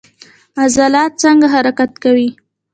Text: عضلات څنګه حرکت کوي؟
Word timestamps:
عضلات 0.63 1.11
څنګه 1.23 1.47
حرکت 1.53 1.91
کوي؟ 2.03 2.29